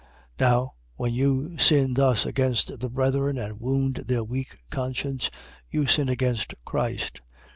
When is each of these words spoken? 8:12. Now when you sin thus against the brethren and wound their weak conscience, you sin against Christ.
8:12. 0.39 0.39
Now 0.51 0.73
when 0.95 1.13
you 1.13 1.57
sin 1.59 1.93
thus 1.93 2.25
against 2.25 2.79
the 2.79 2.89
brethren 2.89 3.37
and 3.37 3.59
wound 3.59 3.97
their 4.07 4.23
weak 4.23 4.57
conscience, 4.71 5.29
you 5.69 5.85
sin 5.85 6.09
against 6.09 6.55
Christ. 6.65 7.21